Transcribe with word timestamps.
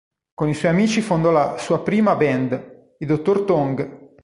Con 0.33 0.49
i 0.49 0.55
suoi 0.55 0.71
amici 0.71 0.99
fondò 0.99 1.29
la 1.29 1.59
sua 1.59 1.83
prima 1.83 2.15
band, 2.15 2.95
i 2.97 3.05
Dr. 3.05 3.43
Tongue. 3.45 4.13